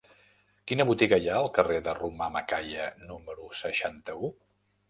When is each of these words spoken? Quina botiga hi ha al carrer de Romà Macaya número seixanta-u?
Quina 0.71 0.85
botiga 0.91 1.19
hi 1.25 1.29
ha 1.29 1.35
al 1.41 1.51
carrer 1.59 1.77
de 1.89 1.95
Romà 1.99 2.31
Macaya 2.39 2.89
número 3.13 3.55
seixanta-u? 3.63 4.33